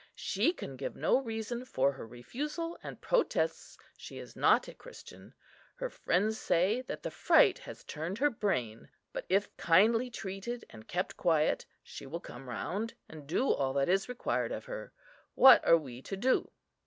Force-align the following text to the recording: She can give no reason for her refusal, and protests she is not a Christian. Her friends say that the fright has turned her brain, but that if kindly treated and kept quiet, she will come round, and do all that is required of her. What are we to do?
She 0.15 0.51
can 0.51 0.77
give 0.77 0.95
no 0.95 1.19
reason 1.19 1.63
for 1.63 1.91
her 1.91 2.07
refusal, 2.07 2.75
and 2.81 2.99
protests 2.99 3.77
she 3.95 4.17
is 4.17 4.35
not 4.35 4.67
a 4.67 4.73
Christian. 4.73 5.35
Her 5.75 5.91
friends 5.91 6.39
say 6.39 6.81
that 6.87 7.03
the 7.03 7.11
fright 7.11 7.59
has 7.59 7.83
turned 7.83 8.17
her 8.17 8.31
brain, 8.31 8.89
but 9.13 9.29
that 9.29 9.35
if 9.35 9.55
kindly 9.57 10.09
treated 10.09 10.65
and 10.71 10.87
kept 10.87 11.17
quiet, 11.17 11.67
she 11.83 12.07
will 12.07 12.19
come 12.19 12.49
round, 12.49 12.95
and 13.07 13.27
do 13.27 13.51
all 13.51 13.73
that 13.73 13.89
is 13.89 14.09
required 14.09 14.51
of 14.51 14.65
her. 14.65 14.91
What 15.35 15.63
are 15.67 15.77
we 15.77 16.01
to 16.01 16.17
do? 16.17 16.51